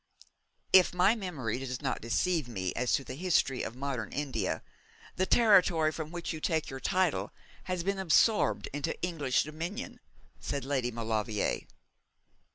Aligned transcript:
'If 0.73 0.95
my 0.95 1.13
memory 1.13 1.59
does 1.59 1.79
not 1.79 2.01
deceive 2.01 2.47
me 2.47 2.73
as 2.73 2.93
to 2.93 3.03
the 3.03 3.13
history 3.13 3.61
of 3.61 3.75
modern 3.75 4.11
India, 4.11 4.63
the 5.15 5.27
territory 5.27 5.91
from 5.91 6.09
which 6.09 6.33
you 6.33 6.39
take 6.39 6.71
your 6.71 6.79
title 6.79 7.31
has 7.65 7.83
been 7.83 7.99
absorbed 7.99 8.67
into 8.73 8.93
the 8.93 9.01
English 9.03 9.43
dominion?' 9.43 9.99
said 10.39 10.65
Lady 10.65 10.89
Maulevrier. 10.89 11.67